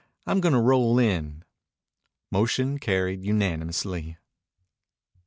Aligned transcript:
I'm 0.25 0.41
gonna 0.41 0.59
roll 0.59 0.97
in." 0.97 1.43
Motion 2.31 2.79
carried 2.79 3.23
unanimously. 3.23 4.17